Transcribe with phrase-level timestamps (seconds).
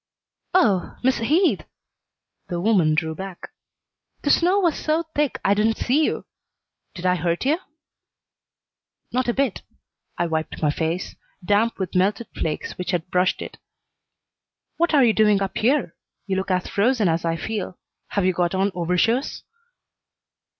[0.55, 1.63] "Oh, Miss Heath!"
[2.47, 3.51] The woman drew back.
[4.23, 6.25] "The snow was so thick I didn't see you.
[6.95, 7.59] Did I hurt you?"
[9.11, 9.61] "Not a bit."
[10.17, 13.59] I wiped my face, damp with melted flakes which had brushed it.
[14.77, 15.95] "What are you doing up here?
[16.25, 17.77] You look as frozen as I feel.
[18.07, 19.43] Have you got on overshoes?"